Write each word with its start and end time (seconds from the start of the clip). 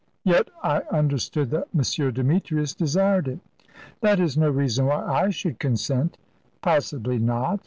"Yet 0.23 0.49
I 0.63 0.81
understood 0.91 1.51
that 1.51 1.67
M. 1.75 2.11
Demetrius 2.11 2.73
desired 2.73 3.27
it." 3.27 3.37
"That 4.01 4.19
is 4.19 4.35
no 4.35 4.49
reason 4.49 4.87
why 4.87 5.05
I 5.05 5.29
should 5.29 5.59
consent." 5.59 6.17
"Possibly 6.63 7.19
not. 7.19 7.59